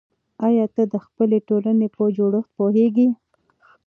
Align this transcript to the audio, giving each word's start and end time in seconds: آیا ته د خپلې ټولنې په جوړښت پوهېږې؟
آیا 0.47 0.65
ته 0.75 0.83
د 0.93 0.95
خپلې 1.05 1.37
ټولنې 1.47 1.87
په 1.95 2.03
جوړښت 2.17 2.51
پوهېږې؟ 2.57 3.07